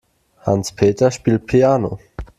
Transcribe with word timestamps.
Hans-Peter 0.47 1.11
spielt 1.11 1.45
Piano. 1.45 1.99